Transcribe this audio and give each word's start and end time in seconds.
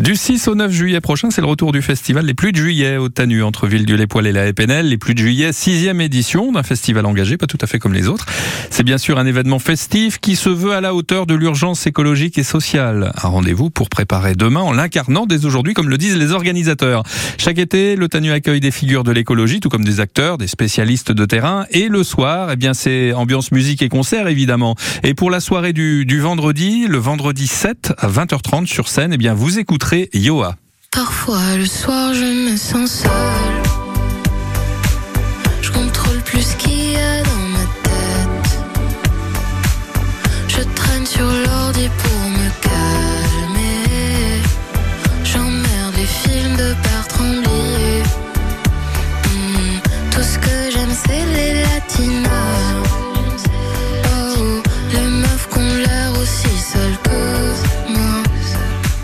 Du 0.00 0.14
6 0.14 0.46
au 0.46 0.54
9 0.54 0.70
juillet 0.70 1.00
prochain, 1.00 1.30
c'est 1.32 1.40
le 1.40 1.48
retour 1.48 1.72
du 1.72 1.82
festival 1.82 2.24
Les 2.24 2.32
Pluies 2.32 2.52
de 2.52 2.56
Juillet 2.56 2.98
au 2.98 3.08
Tanu, 3.08 3.42
entre 3.42 3.66
Villedieu-les-Poils 3.66 4.28
et 4.28 4.32
la 4.32 4.46
Épinel. 4.46 4.88
Les 4.88 4.96
Pluies 4.96 5.14
de 5.14 5.18
Juillet, 5.18 5.52
sixième 5.52 6.00
édition 6.00 6.52
d'un 6.52 6.62
festival 6.62 7.04
engagé, 7.04 7.36
pas 7.36 7.48
tout 7.48 7.58
à 7.60 7.66
fait 7.66 7.80
comme 7.80 7.92
les 7.92 8.06
autres. 8.06 8.24
C'est 8.70 8.84
bien 8.84 8.96
sûr 8.96 9.18
un 9.18 9.26
événement 9.26 9.58
festif 9.58 10.20
qui 10.20 10.36
se 10.36 10.50
veut 10.50 10.72
à 10.72 10.80
la 10.80 10.94
hauteur 10.94 11.26
de 11.26 11.34
l'urgence 11.34 11.84
écologique 11.88 12.38
et 12.38 12.44
sociale. 12.44 13.12
Un 13.20 13.26
rendez-vous 13.26 13.70
pour 13.70 13.88
préparer 13.88 14.36
demain 14.36 14.60
en 14.60 14.72
l'incarnant 14.72 15.26
dès 15.26 15.44
aujourd'hui, 15.44 15.74
comme 15.74 15.88
le 15.88 15.98
disent 15.98 16.16
les 16.16 16.30
organisateurs. 16.30 17.02
Chaque 17.36 17.58
été, 17.58 17.96
le 17.96 18.08
Tanu 18.08 18.30
accueille 18.30 18.60
des 18.60 18.70
figures 18.70 19.02
de 19.02 19.10
l'écologie, 19.10 19.58
tout 19.58 19.68
comme 19.68 19.84
des 19.84 19.98
acteurs, 19.98 20.38
des 20.38 20.46
spécialistes 20.46 21.10
de 21.10 21.24
terrain. 21.24 21.66
Et 21.72 21.88
le 21.88 22.04
soir, 22.04 22.50
eh 22.52 22.56
bien, 22.56 22.72
c'est 22.72 23.12
ambiance 23.14 23.50
musique 23.50 23.82
et 23.82 23.88
concert, 23.88 24.28
évidemment. 24.28 24.76
Et 25.02 25.14
pour 25.14 25.28
la 25.28 25.40
soirée 25.40 25.72
du, 25.72 26.06
du 26.06 26.20
vendredi, 26.20 26.86
le 26.86 26.98
vendredi 26.98 27.48
7 27.48 27.94
à 27.98 28.08
20h30 28.08 28.66
sur 28.66 28.86
scène, 28.86 29.12
eh 29.12 29.18
bien, 29.18 29.34
vous 29.34 29.58
écouterez 29.58 29.87
Yoa. 30.12 30.56
Parfois 30.90 31.56
le 31.56 31.64
soir 31.64 32.12
je 32.12 32.50
me 32.50 32.56
sens 32.56 32.90
seul. 32.90 33.67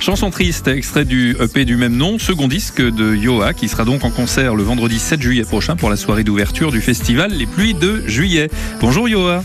Chanson 0.05 0.29
triste, 0.29 0.69
extrait 0.69 1.07
du 1.07 1.35
EP 1.41 1.65
du 1.65 1.79
même 1.79 1.97
nom, 1.97 2.19
second 2.19 2.47
disque 2.47 2.83
de 2.83 3.17
Yoa, 3.17 3.55
qui 3.55 3.69
sera 3.69 3.87
donc 3.87 4.05
en 4.05 4.11
concert 4.11 4.55
le 4.55 4.63
vendredi 4.63 4.99
7 4.99 5.23
juillet 5.23 5.45
prochain 5.45 5.77
pour 5.77 5.89
la 5.89 5.97
soirée 5.97 6.25
d'ouverture 6.25 6.71
du 6.71 6.83
festival 6.83 7.33
Les 7.33 7.47
Pluies 7.47 7.73
de 7.73 8.07
Juillet. 8.07 8.51
Bonjour 8.83 9.09
Yoa. 9.09 9.43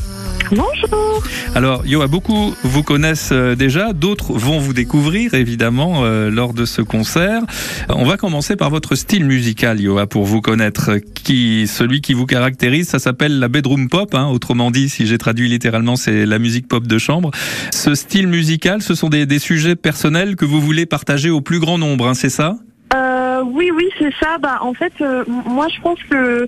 Bonjour. 0.52 1.24
Alors 1.54 1.86
Yoa, 1.86 2.08
beaucoup 2.08 2.56
vous 2.64 2.82
connaissent 2.84 3.30
euh, 3.32 3.56
déjà, 3.56 3.94
d'autres 3.94 4.34
vont 4.34 4.58
vous 4.58 4.74
découvrir 4.74 5.36
évidemment 5.36 6.04
euh, 6.04 6.32
lors 6.32 6.54
de 6.54 6.66
ce 6.66 6.82
concert. 6.82 7.44
On 7.90 8.04
va 8.04 8.18
commencer 8.18 8.56
par 8.56 8.70
votre 8.70 8.96
style 8.96 9.26
musical 9.26 9.80
Yoa 9.80 10.08
pour 10.08 10.26
vous 10.26 10.42
connaître, 10.42 10.98
qui 10.98 11.68
celui 11.68 12.02
qui 12.02 12.14
vous 12.14 12.26
caractérise, 12.26 12.88
ça 12.88 12.98
s'appelle 12.98 13.38
la 13.38 13.48
bedroom 13.48 13.90
pop, 13.90 14.16
hein, 14.16 14.28
autrement 14.28 14.72
dit 14.72 14.90
si 14.90 15.06
j'ai 15.06 15.18
traduit 15.20 15.50
littéralement 15.50 15.96
c'est 15.96 16.26
la 16.26 16.40
musique 16.40 16.68
pop 16.68 16.88
de 16.88 16.98
chambre. 16.98 17.30
Ce 17.72 17.94
style 17.94 18.28
musical, 18.28 18.82
ce 18.82 18.96
sont 18.96 19.10
des, 19.10 19.26
des 19.26 19.40
sujets 19.40 19.76
personnels 19.76 20.36
que 20.36 20.46
vous 20.46 20.62
voulez 20.62 20.86
partager 20.86 21.30
au 21.30 21.42
plus 21.42 21.60
grand 21.60 21.78
nombre, 21.78 22.08
hein, 22.08 22.14
c'est 22.16 22.30
ça? 22.30 22.56
Euh, 22.96 23.44
oui, 23.46 23.70
oui, 23.76 23.90
c'est 24.00 24.14
ça. 24.20 24.38
Bah, 24.40 24.60
en 24.62 24.74
fait, 24.74 24.94
euh, 25.02 25.24
moi, 25.28 25.68
je 25.74 25.80
pense 25.82 26.00
que 26.10 26.48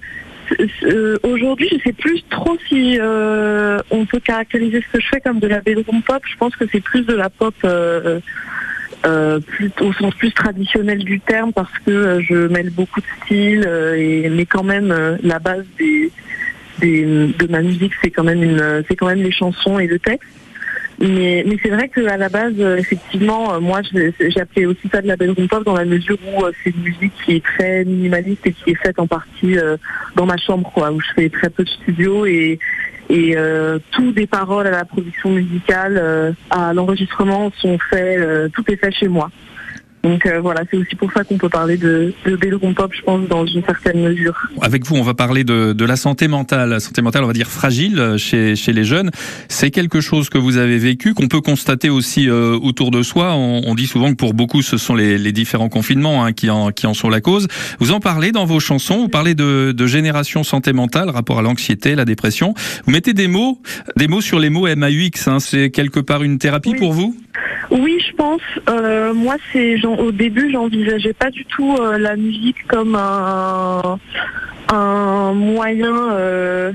euh, 0.83 1.17
aujourd'hui, 1.23 1.69
je 1.71 1.77
sais 1.83 1.94
plus 1.94 2.21
trop 2.30 2.57
si 2.67 2.97
euh, 2.99 3.80
on 3.89 4.05
peut 4.05 4.19
caractériser 4.19 4.81
ce 4.81 4.97
que 4.97 5.02
je 5.02 5.07
fais 5.07 5.21
comme 5.21 5.39
de 5.39 5.47
la 5.47 5.61
bedroom 5.61 6.02
pop. 6.02 6.21
Je 6.25 6.38
pense 6.38 6.55
que 6.55 6.66
c'est 6.71 6.81
plus 6.81 7.05
de 7.05 7.13
la 7.13 7.30
pop. 7.30 7.55
Euh, 7.63 8.19
au 9.79 9.94
sens 9.94 10.13
plus 10.13 10.31
traditionnel 10.31 10.99
du 10.99 11.19
terme 11.19 11.52
parce 11.53 11.75
que 11.83 12.19
je 12.22 12.47
mêle 12.49 12.69
beaucoup 12.69 13.02
de 13.02 13.05
styles 13.25 13.67
mais 14.31 14.45
quand 14.45 14.61
même 14.61 14.95
la 15.23 15.39
base 15.39 15.66
de 15.79 17.47
ma 17.49 17.63
musique 17.63 17.94
c'est 17.99 18.11
quand 18.11 18.27
c'est 18.88 18.95
quand 18.95 19.07
même 19.07 19.23
les 19.23 19.31
chansons 19.31 19.79
et 19.79 19.88
le 19.88 19.97
texte 19.97 20.29
mais, 21.02 21.44
mais 21.47 21.57
c'est 21.61 21.69
vrai 21.69 21.89
qu'à 21.89 22.17
la 22.17 22.30
base, 22.30 22.53
euh, 22.59 22.77
effectivement, 22.77 23.53
euh, 23.53 23.59
moi, 23.59 23.81
appelé 24.39 24.66
aussi 24.66 24.88
ça 24.91 25.02
de 25.02 25.07
la 25.07 25.16
bedroom 25.16 25.47
pop 25.47 25.63
dans 25.66 25.75
la 25.75 25.85
mesure 25.85 26.17
où 26.33 26.45
euh, 26.45 26.52
c'est 26.63 26.69
une 26.69 26.83
musique 26.83 27.13
qui 27.25 27.35
est 27.35 27.44
très 27.44 27.83
minimaliste 27.83 28.45
et 28.45 28.53
qui 28.53 28.71
est 28.71 28.75
faite 28.75 28.99
en 28.99 29.07
partie 29.07 29.57
dans 30.16 30.25
ma 30.25 30.38
chambre, 30.38 30.72
quoi, 30.73 30.91
où 30.91 30.99
je 31.02 31.07
fais 31.16 31.29
très 31.29 31.49
peu 31.49 31.63
de 31.63 31.69
studio 31.69 32.25
et, 32.25 32.59
et 33.12 33.35
euh, 33.35 33.78
tout 33.91 34.13
des 34.13 34.25
paroles 34.25 34.67
à 34.67 34.72
la 34.72 34.85
production 34.85 35.31
musicale, 35.31 36.00
euh, 36.01 36.31
à 36.50 36.73
l'enregistrement 36.73 37.51
sont 37.59 37.78
faits, 37.89 38.19
euh, 38.19 38.47
tout 38.47 38.63
est 38.72 38.78
fait 38.78 38.91
chez 38.91 39.09
moi. 39.09 39.29
Donc 40.03 40.25
euh, 40.25 40.39
voilà, 40.41 40.63
c'est 40.69 40.78
aussi 40.78 40.95
pour 40.95 41.12
ça 41.12 41.23
qu'on 41.23 41.38
peut 41.38 41.50
parler 41.50 41.78
de, 41.78 42.13
de 42.25 42.73
pop, 42.73 42.91
je 42.94 43.01
pense, 43.03 43.28
dans 43.28 43.45
une 43.45 43.63
certaine 43.63 44.01
mesure. 44.01 44.35
Avec 44.62 44.85
vous, 44.85 44.95
on 44.95 45.03
va 45.03 45.13
parler 45.13 45.44
de, 45.44 45.73
de 45.73 45.85
la 45.85 45.95
santé 45.95 46.28
mentale. 46.28 46.69
La 46.69 46.79
santé 46.79 47.01
mentale, 47.01 47.23
on 47.23 47.28
va 47.28 47.34
dire 47.34 47.47
fragile 47.50 48.00
euh, 48.00 48.17
chez, 48.17 48.56
chez 48.56 48.73
les 48.73 48.84
jeunes. 48.84 49.12
C'est 49.47 49.69
quelque 49.69 50.01
chose 50.01 50.29
que 50.29 50.38
vous 50.38 50.57
avez 50.57 50.78
vécu, 50.79 51.13
qu'on 51.13 51.28
peut 51.28 51.41
constater 51.41 51.89
aussi 51.89 52.29
euh, 52.29 52.57
autour 52.62 52.89
de 52.91 53.03
soi. 53.03 53.34
On, 53.35 53.62
on 53.66 53.75
dit 53.75 53.88
souvent 53.88 54.09
que 54.09 54.16
pour 54.16 54.34
beaucoup, 54.34 54.62
ce 54.62 54.78
sont 54.78 54.95
les, 54.95 55.17
les 55.17 55.31
différents 55.31 55.69
confinements 55.69 56.25
hein, 56.25 56.33
qui, 56.33 56.50
en, 56.50 56.72
qui 56.72 56.88
en 56.88 56.94
sont 56.94 57.09
la 57.09 57.22
cause. 57.22 57.47
Vous 57.79 57.91
en 57.91 58.00
parlez 58.00 58.31
dans 58.31 58.45
vos 58.45 58.59
chansons. 58.59 58.97
Vous 59.03 59.09
parlez 59.09 59.35
de, 59.35 59.72
de 59.72 59.88
génération 59.88 60.44
santé 60.44 60.73
mentale, 60.73 61.09
rapport 61.09 61.39
à 61.39 61.41
l'anxiété, 61.41 61.94
la 61.95 62.06
dépression. 62.06 62.53
Vous 62.85 62.91
mettez 62.91 63.13
des 63.13 63.28
mots, 63.28 63.59
des 63.97 64.07
mots 64.07 64.22
sur 64.22 64.39
les 64.39 64.50
mots 64.50 64.68
MAUX. 64.75 65.28
Hein. 65.28 65.39
C'est 65.39 65.69
quelque 65.69 66.00
part 66.00 66.23
une 66.23 66.39
thérapie 66.39 66.72
Oui. 66.73 66.79
pour 66.79 66.94
vous? 66.94 67.16
Oui, 67.69 68.03
je 68.06 68.14
pense. 68.16 68.42
Euh, 68.69 69.14
moi, 69.14 69.36
c'est 69.52 69.84
au 69.86 70.12
début, 70.12 70.52
j'envisageais 70.52 71.14
pas 71.14 71.30
du 71.30 71.46
tout 71.46 71.75
euh, 71.80 71.97
la 71.97 72.16
musique 72.16 72.68
comme 72.68 72.96
un, 72.96 74.00
moyen 75.34 76.12
euh, 76.14 76.72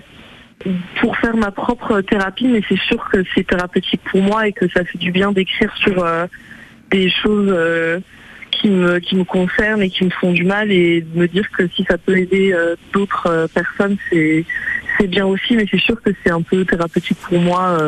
pour 1.00 1.16
faire 1.18 1.36
ma 1.36 1.50
propre 1.50 2.00
thérapie, 2.00 2.48
mais 2.48 2.62
c'est 2.68 2.78
sûr 2.78 3.08
que 3.10 3.22
c'est 3.34 3.46
thérapeutique 3.46 4.00
pour 4.10 4.20
moi 4.22 4.48
et 4.48 4.52
que 4.52 4.68
ça 4.68 4.84
fait 4.84 4.98
du 4.98 5.12
bien 5.12 5.32
d'écrire 5.32 5.74
sur 5.76 6.04
des 6.90 7.10
choses 7.10 7.54
qui 8.50 8.68
me 8.68 8.98
qui 8.98 9.16
me 9.16 9.24
concernent 9.24 9.82
et 9.82 9.90
qui 9.90 10.04
me 10.04 10.10
font 10.10 10.32
du 10.32 10.44
mal 10.44 10.70
et 10.70 11.02
de 11.02 11.18
me 11.18 11.28
dire 11.28 11.50
que 11.50 11.68
si 11.68 11.84
ça 11.84 11.98
peut 11.98 12.16
aider 12.16 12.54
d'autres 12.92 13.48
personnes, 13.54 13.96
c'est 14.10 14.44
c'est 14.98 15.06
bien 15.06 15.26
aussi, 15.26 15.56
mais 15.56 15.66
c'est 15.70 15.80
sûr 15.80 16.00
que 16.00 16.10
c'est 16.24 16.32
un 16.32 16.42
peu 16.42 16.64
thérapeutique 16.64 17.18
pour 17.28 17.38
moi 17.38 17.78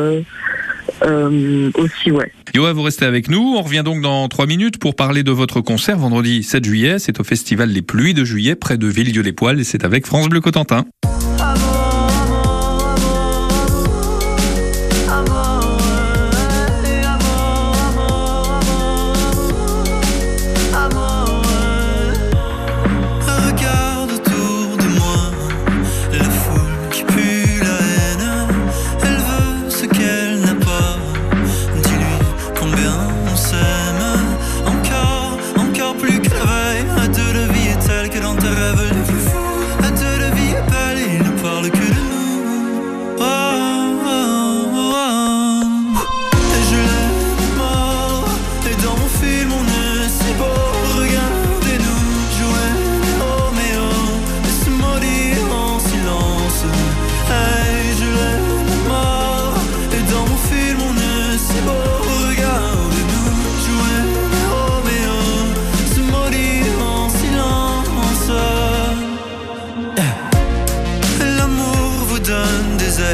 euh, 1.03 1.71
aussi, 1.75 2.11
ouais. 2.11 2.33
Yoa, 2.55 2.73
vous 2.73 2.83
restez 2.83 3.05
avec 3.05 3.29
nous. 3.29 3.55
On 3.57 3.63
revient 3.63 3.83
donc 3.85 4.01
dans 4.01 4.29
trois 4.29 4.47
minutes 4.47 4.79
pour 4.79 4.95
parler 4.95 5.23
de 5.23 5.31
votre 5.31 5.61
concert 5.61 5.99
vendredi 5.99 6.43
7 6.43 6.65
juillet. 6.65 6.99
C'est 6.99 7.21
au 7.21 7.25
festival 7.25 7.71
Les 7.71 7.83
Pluies 7.83 8.15
de 8.15 8.25
Juillet 8.25 8.55
près 8.55 8.79
de 8.79 8.87
Villedieu-les-Poils 8.87 9.61
et 9.61 9.65
c'est 9.65 9.85
avec 9.85 10.07
France 10.07 10.29
Bleu 10.29 10.41
Cotentin. 10.41 10.85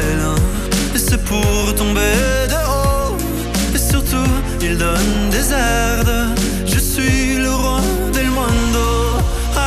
Hein, 0.03 0.35
Et 0.95 0.99
c'est 0.99 1.23
pour 1.23 1.75
tomber 1.75 2.15
de 2.49 2.59
haut. 2.73 3.15
Et 3.73 3.77
surtout 3.77 4.31
il 4.61 4.77
donne 4.77 5.29
des 5.31 5.51
aides 5.51 6.15
Je 6.65 6.79
suis 6.79 7.37
le 7.37 7.51
roi 7.51 7.81
del 8.13 8.29
mondo. 8.29 8.89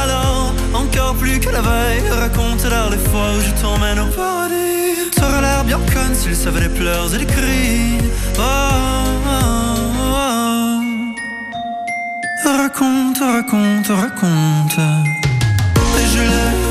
Alors 0.03 0.53
encore 0.75 1.15
plus 1.15 1.41
que 1.41 1.51
la 1.51 1.61
veille 1.61 2.03
Raconte-leur 2.11 2.91
les 2.91 2.99
fois 2.99 3.29
où 3.37 3.41
je 3.41 3.63
t'emmène 3.63 4.01
au 4.01 4.07
paradis. 4.07 5.11
T'aurais 5.17 5.41
l'air 5.41 5.65
bien 5.65 5.81
conne 5.93 6.15
s'il 6.15 6.37
savait 6.37 6.61
les 6.61 6.69
pleurs 6.69 7.15
et 7.15 7.19
les 7.19 7.27
cris. 7.27 7.99
Oh. 8.39 8.99
Raconte, 12.45 13.19
raconte, 13.19 13.89
raconte. 13.89 14.79
Et 15.99 16.07
je 16.13 16.21
l'aime 16.21 16.68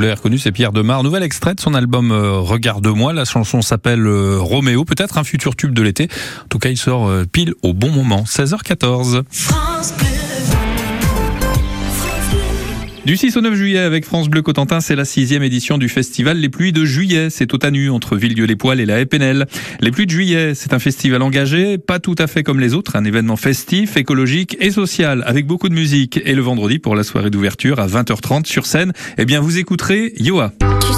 Vous 0.00 0.04
l'avez 0.04 0.14
reconnu, 0.14 0.38
c'est 0.38 0.50
Pierre 0.50 0.72
Demar. 0.72 1.02
Nouvel 1.02 1.22
extrait 1.22 1.54
de 1.54 1.60
son 1.60 1.74
album 1.74 2.10
euh, 2.10 2.38
Regarde-moi. 2.38 3.12
La 3.12 3.26
chanson 3.26 3.60
s'appelle 3.60 4.06
euh, 4.06 4.38
Roméo. 4.40 4.86
Peut-être 4.86 5.18
un 5.18 5.24
futur 5.24 5.54
tube 5.56 5.74
de 5.74 5.82
l'été. 5.82 6.08
En 6.44 6.48
tout 6.48 6.58
cas, 6.58 6.70
il 6.70 6.78
sort 6.78 7.06
euh, 7.06 7.26
pile 7.30 7.52
au 7.60 7.74
bon 7.74 7.90
moment. 7.90 8.24
16h14. 8.26 9.24
France 9.30 9.92
Du 13.10 13.16
6 13.16 13.36
au 13.38 13.40
9 13.40 13.54
juillet 13.56 13.80
avec 13.80 14.04
France 14.04 14.28
Bleu 14.28 14.40
Cotentin, 14.40 14.78
c'est 14.80 14.94
la 14.94 15.04
sixième 15.04 15.42
édition 15.42 15.78
du 15.78 15.88
festival 15.88 16.36
Les 16.36 16.48
Pluies 16.48 16.70
de 16.70 16.84
Juillet. 16.84 17.28
C'est 17.28 17.52
au 17.52 17.58
Tanu, 17.58 17.90
entre 17.90 18.14
Villedieu-les-Poils 18.14 18.78
et 18.78 18.86
la 18.86 19.00
Épinel. 19.00 19.48
Les 19.80 19.90
Pluies 19.90 20.06
de 20.06 20.12
Juillet, 20.12 20.54
c'est 20.54 20.72
un 20.74 20.78
festival 20.78 21.20
engagé, 21.22 21.76
pas 21.76 21.98
tout 21.98 22.14
à 22.18 22.28
fait 22.28 22.44
comme 22.44 22.60
les 22.60 22.72
autres, 22.72 22.94
un 22.94 23.04
événement 23.04 23.34
festif, 23.34 23.96
écologique 23.96 24.56
et 24.60 24.70
social, 24.70 25.24
avec 25.26 25.48
beaucoup 25.48 25.68
de 25.68 25.74
musique. 25.74 26.20
Et 26.24 26.36
le 26.36 26.42
vendredi, 26.42 26.78
pour 26.78 26.94
la 26.94 27.02
soirée 27.02 27.30
d'ouverture, 27.30 27.80
à 27.80 27.88
20h30 27.88 28.46
sur 28.46 28.64
scène, 28.64 28.92
eh 29.18 29.24
bien, 29.24 29.40
vous 29.40 29.58
écouterez 29.58 30.12
Yoa. 30.16 30.52
Tu 30.60 30.92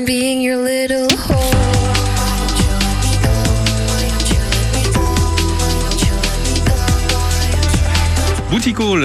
mind 0.00 0.06
being 0.06 0.42
your 0.42 0.62
little 0.62 1.08
whore. 1.16 1.70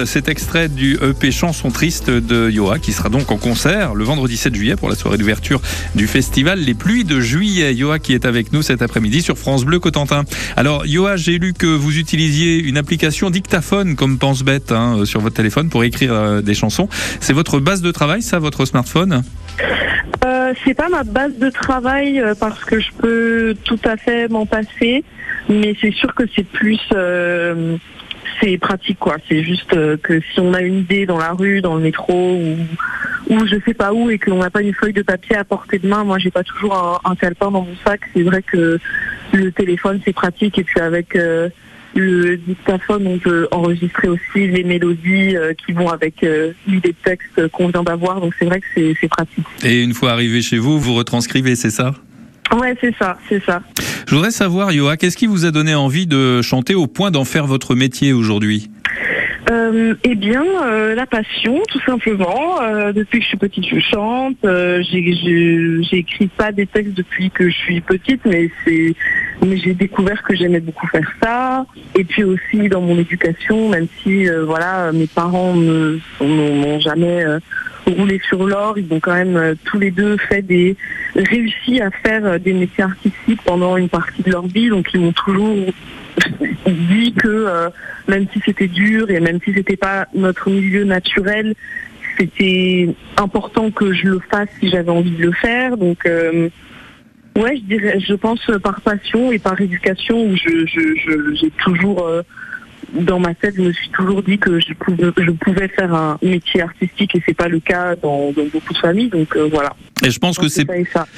Cet 0.06 0.28
extrait 0.28 0.68
du 0.68 0.98
EP 1.02 1.30
Chanson 1.30 1.70
Triste 1.70 2.10
de 2.10 2.50
Yoa, 2.50 2.78
qui 2.78 2.92
sera 2.92 3.08
donc 3.08 3.30
en 3.30 3.36
concert 3.36 3.94
le 3.94 4.04
vendredi 4.04 4.36
7 4.36 4.54
juillet 4.54 4.76
pour 4.76 4.88
la 4.88 4.94
soirée 4.94 5.18
d'ouverture 5.18 5.60
du 5.94 6.06
festival 6.06 6.60
Les 6.60 6.74
Pluies 6.74 7.04
de 7.04 7.20
Juillet. 7.20 7.74
Yoa 7.74 7.98
qui 7.98 8.14
est 8.14 8.24
avec 8.24 8.52
nous 8.52 8.62
cet 8.62 8.82
après-midi 8.82 9.22
sur 9.22 9.36
France 9.36 9.64
Bleu 9.64 9.78
Cotentin. 9.78 10.24
Alors 10.56 10.86
Yoa, 10.86 11.16
j'ai 11.16 11.38
lu 11.38 11.52
que 11.52 11.66
vous 11.66 11.98
utilisiez 11.98 12.58
une 12.58 12.76
application 12.76 13.30
dictaphone 13.30 13.96
comme 13.96 14.18
Pense 14.18 14.42
Bête 14.42 14.72
hein, 14.72 15.04
sur 15.04 15.20
votre 15.20 15.36
téléphone 15.36 15.68
pour 15.68 15.84
écrire 15.84 16.12
euh, 16.12 16.40
des 16.42 16.54
chansons. 16.54 16.88
C'est 17.20 17.32
votre 17.32 17.58
base 17.58 17.82
de 17.82 17.90
travail, 17.90 18.22
ça, 18.22 18.38
votre 18.38 18.64
smartphone? 18.64 19.22
Euh, 20.24 20.35
c'est 20.64 20.74
pas 20.74 20.88
ma 20.88 21.04
base 21.04 21.38
de 21.38 21.50
travail 21.50 22.20
euh, 22.20 22.34
parce 22.38 22.64
que 22.64 22.80
je 22.80 22.90
peux 22.92 23.54
tout 23.64 23.80
à 23.84 23.96
fait 23.96 24.28
m'en 24.28 24.46
passer, 24.46 25.04
mais 25.48 25.74
c'est 25.80 25.92
sûr 25.92 26.14
que 26.14 26.24
c'est 26.34 26.46
plus 26.46 26.80
euh, 26.94 27.76
c'est 28.40 28.58
pratique 28.58 28.98
quoi. 28.98 29.16
C'est 29.28 29.42
juste 29.42 29.74
euh, 29.74 29.96
que 29.96 30.20
si 30.20 30.40
on 30.40 30.52
a 30.54 30.60
une 30.62 30.78
idée 30.78 31.06
dans 31.06 31.18
la 31.18 31.32
rue, 31.32 31.60
dans 31.60 31.76
le 31.76 31.82
métro 31.82 32.14
ou 32.14 32.56
ou 33.28 33.46
je 33.46 33.56
sais 33.64 33.74
pas 33.74 33.92
où 33.92 34.10
et 34.10 34.18
qu'on 34.18 34.38
n'a 34.38 34.50
pas 34.50 34.62
une 34.62 34.74
feuille 34.74 34.92
de 34.92 35.02
papier 35.02 35.36
à 35.36 35.44
portée 35.44 35.78
de 35.78 35.88
main, 35.88 36.04
moi 36.04 36.18
j'ai 36.18 36.30
pas 36.30 36.44
toujours 36.44 36.74
un, 37.04 37.10
un 37.10 37.14
calepin 37.16 37.50
dans 37.50 37.62
mon 37.62 37.76
sac. 37.84 38.00
C'est 38.14 38.22
vrai 38.22 38.42
que 38.42 38.78
le 39.32 39.52
téléphone 39.52 40.00
c'est 40.04 40.12
pratique 40.12 40.58
et 40.58 40.64
puis 40.64 40.80
avec 40.80 41.16
euh, 41.16 41.48
le 42.00 42.36
dictaphone 42.36 43.06
on 43.06 43.18
peut 43.18 43.48
enregistrer 43.50 44.08
aussi 44.08 44.46
les 44.48 44.64
mélodies 44.64 45.36
euh, 45.36 45.54
qui 45.54 45.72
vont 45.72 45.88
avec 45.88 46.22
euh, 46.22 46.52
l'idée 46.66 46.90
de 46.90 46.96
texte 47.04 47.48
qu'on 47.48 47.68
vient 47.68 47.82
d'avoir. 47.82 48.20
Donc 48.20 48.34
c'est 48.38 48.44
vrai 48.44 48.60
que 48.60 48.66
c'est 48.74 48.94
c'est 49.00 49.08
pratique. 49.08 49.46
Et 49.64 49.82
une 49.82 49.94
fois 49.94 50.12
arrivé 50.12 50.42
chez 50.42 50.58
vous, 50.58 50.78
vous 50.78 50.94
retranscrivez, 50.94 51.56
c'est 51.56 51.70
ça? 51.70 51.94
Ouais, 52.54 52.76
c'est 52.80 52.94
ça, 52.96 53.18
c'est 53.28 53.42
ça. 53.44 53.62
Je 54.06 54.14
voudrais 54.14 54.30
savoir, 54.30 54.70
Yoa, 54.70 54.96
qu'est-ce 54.96 55.16
qui 55.16 55.26
vous 55.26 55.44
a 55.46 55.50
donné 55.50 55.74
envie 55.74 56.06
de 56.06 56.42
chanter 56.42 56.74
au 56.74 56.86
point 56.86 57.10
d'en 57.10 57.24
faire 57.24 57.46
votre 57.46 57.74
métier 57.74 58.12
aujourd'hui? 58.12 58.70
Euh, 59.48 59.94
eh 60.02 60.16
bien, 60.16 60.44
euh, 60.64 60.94
la 60.96 61.06
passion, 61.06 61.62
tout 61.68 61.80
simplement. 61.80 62.60
Euh, 62.62 62.92
depuis 62.92 63.18
que 63.18 63.24
je 63.24 63.28
suis 63.28 63.36
petite, 63.36 63.64
je 63.66 63.78
chante. 63.78 64.36
Euh, 64.44 64.82
j'ai- 64.90 65.98
écrit 65.98 66.26
pas 66.26 66.52
des 66.52 66.66
textes 66.66 66.94
depuis 66.94 67.30
que 67.30 67.48
je 67.48 67.54
suis 67.54 67.80
petite, 67.80 68.20
mais 68.24 68.50
c'est, 68.64 68.94
mais 69.44 69.56
j'ai 69.56 69.72
découvert 69.72 70.22
que 70.22 70.34
j'aimais 70.34 70.60
beaucoup 70.60 70.86
faire 70.88 71.10
ça. 71.22 71.64
Et 71.94 72.04
puis 72.04 72.24
aussi 72.24 72.68
dans 72.68 72.80
mon 72.80 72.98
éducation, 72.98 73.68
même 73.68 73.86
si 74.02 74.28
euh, 74.28 74.44
voilà, 74.44 74.90
mes 74.92 75.06
parents 75.06 75.54
ne 75.54 75.98
m'ont 76.20 76.80
jamais 76.80 77.24
euh, 77.24 77.38
roulé 77.86 78.20
sur 78.28 78.46
l'or, 78.46 78.76
ils 78.78 78.92
ont 78.92 79.00
quand 79.00 79.14
même 79.14 79.54
tous 79.64 79.78
les 79.78 79.90
deux 79.90 80.16
fait 80.28 80.42
des 80.42 80.76
réussi 81.14 81.80
à 81.80 81.90
faire 81.90 82.38
des 82.40 82.52
métiers 82.52 82.84
artistiques 82.84 83.40
pendant 83.44 83.76
une 83.76 83.88
partie 83.88 84.22
de 84.22 84.30
leur 84.30 84.46
vie, 84.46 84.68
donc 84.68 84.88
ils 84.92 85.00
m'ont 85.00 85.12
toujours 85.12 85.56
dit 86.66 87.12
que 87.12 87.28
euh, 87.28 87.68
même 88.08 88.26
si 88.32 88.40
c'était 88.44 88.68
dur 88.68 89.10
et 89.10 89.20
même 89.20 89.38
si 89.44 89.52
c'était 89.52 89.76
pas 89.76 90.06
notre 90.14 90.50
milieu 90.50 90.84
naturel, 90.84 91.54
c'était 92.18 92.88
important 93.18 93.70
que 93.70 93.92
je 93.92 94.06
le 94.08 94.20
fasse 94.30 94.48
si 94.60 94.68
j'avais 94.70 94.90
envie 94.90 95.10
de 95.10 95.22
le 95.22 95.32
faire. 95.32 95.76
Donc 95.76 96.06
euh, 96.06 96.48
ouais, 97.36 97.56
je 97.56 97.62
dirais, 97.62 98.00
je 98.00 98.14
pense 98.14 98.40
par 98.62 98.80
passion 98.80 99.30
et 99.32 99.38
par 99.38 99.60
éducation 99.60 100.24
où 100.26 100.34
je, 100.36 100.66
je, 100.66 100.80
je- 100.96 101.34
j'ai 101.34 101.50
toujours 101.62 102.06
euh, 102.06 102.22
dans 103.00 103.18
ma 103.18 103.34
tête, 103.34 103.54
je 103.56 103.62
me 103.62 103.72
suis 103.72 103.88
toujours 103.90 104.22
dit 104.22 104.38
que 104.38 104.58
je 104.60 104.72
pouvais, 104.74 105.10
je 105.16 105.30
pouvais 105.30 105.68
faire 105.68 105.94
un 105.94 106.18
métier 106.22 106.62
artistique 106.62 107.14
et 107.14 107.22
c'est 107.26 107.34
pas 107.34 107.48
le 107.48 107.60
cas 107.60 107.96
dans, 107.96 108.32
dans 108.32 108.44
beaucoup 108.52 108.72
de 108.72 108.78
familles. 108.78 109.08
Donc 109.08 109.36
euh, 109.36 109.48
voilà. 109.50 109.74
Et 110.04 110.10
je 110.10 110.18
pense 110.18 110.38
que 110.38 110.48
c'est. 110.48 110.66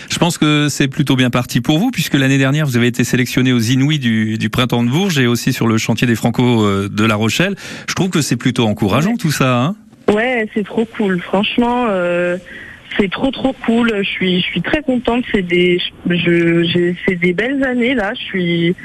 Je 0.08 0.18
pense 0.18 0.38
que 0.38 0.68
c'est 0.68 0.88
plutôt 0.88 1.16
bien 1.16 1.30
parti 1.30 1.60
pour 1.60 1.78
vous, 1.78 1.90
puisque 1.90 2.14
l'année 2.14 2.38
dernière, 2.38 2.66
vous 2.66 2.76
avez 2.76 2.86
été 2.86 3.04
sélectionné 3.04 3.52
aux 3.52 3.58
Inouïs 3.58 3.98
du, 3.98 4.38
du 4.38 4.50
Printemps 4.50 4.84
de 4.84 4.90
Bourges 4.90 5.18
et 5.18 5.26
aussi 5.26 5.52
sur 5.52 5.66
le 5.66 5.78
chantier 5.78 6.06
des 6.06 6.14
Franco 6.14 6.64
euh, 6.64 6.88
de 6.88 7.04
La 7.04 7.16
Rochelle. 7.16 7.56
Je 7.88 7.94
trouve 7.94 8.10
que 8.10 8.20
c'est 8.20 8.36
plutôt 8.36 8.66
encourageant 8.66 9.16
tout 9.16 9.32
ça. 9.32 9.62
Hein 9.62 9.76
Ouais, 10.08 10.48
c'est 10.54 10.64
trop 10.64 10.86
cool. 10.96 11.20
Franchement, 11.20 11.86
euh, 11.90 12.38
c'est 12.96 13.10
trop 13.10 13.30
trop 13.30 13.54
cool. 13.66 13.92
Je 14.02 14.08
suis, 14.08 14.40
je 14.40 14.46
suis 14.46 14.62
très 14.62 14.82
contente. 14.82 15.24
C'est 15.32 15.42
des, 15.42 15.78
je, 16.08 16.62
j'ai, 16.64 16.96
c'est 17.06 17.16
des 17.16 17.32
belles 17.32 17.62
années 17.64 17.94
là. 17.94 18.12
Je 18.14 18.20
suis, 18.22 18.76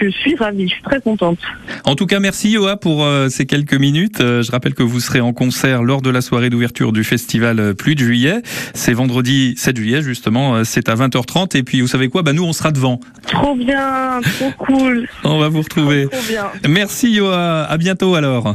je 0.00 0.08
suis 0.10 0.34
ravie. 0.34 0.68
Je 0.68 0.74
suis 0.74 0.82
très 0.82 1.00
contente. 1.00 1.38
en 1.84 1.94
tout 1.94 2.06
cas, 2.06 2.20
merci 2.20 2.50
Yoa 2.50 2.76
pour 2.76 3.04
euh, 3.04 3.28
ces 3.28 3.46
quelques 3.46 3.74
minutes. 3.74 4.20
Euh, 4.20 4.42
je 4.42 4.50
rappelle 4.50 4.74
que 4.74 4.82
vous 4.82 5.00
serez 5.00 5.20
en 5.20 5.32
concert 5.32 5.82
lors 5.82 6.02
de 6.02 6.10
la 6.10 6.20
soirée 6.20 6.50
d'ouverture 6.50 6.92
du 6.92 7.04
festival 7.04 7.60
euh, 7.60 7.74
Pluie 7.74 7.94
de 7.94 8.00
Juillet. 8.00 8.42
C'est 8.74 8.92
vendredi 8.94 9.54
7 9.56 9.76
juillet 9.76 10.02
justement. 10.02 10.56
euh, 10.56 10.64
C'est 10.64 10.88
à 10.88 10.94
20h30. 10.94 11.56
Et 11.56 11.62
puis, 11.62 11.80
vous 11.80 11.86
savez 11.88 12.08
quoi? 12.08 12.22
Bah 12.22 12.32
nous, 12.32 12.44
on 12.44 12.52
sera 12.52 12.72
devant. 12.72 13.00
Trop 13.26 13.54
bien, 13.54 14.20
trop 14.38 14.50
cool. 14.58 15.08
On 15.24 15.38
va 15.38 15.48
vous 15.48 15.62
retrouver. 15.62 16.06
Trop 16.10 16.20
bien. 16.28 16.46
Merci 16.68 17.12
Yoa. 17.12 17.62
À 17.62 17.76
bientôt 17.78 18.14
alors. 18.14 18.46